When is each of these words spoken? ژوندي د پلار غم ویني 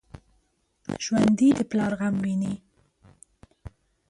ژوندي 1.03 1.49
د 1.57 1.59
پلار 1.69 1.91
غم 1.99 2.15
ویني 2.23 2.53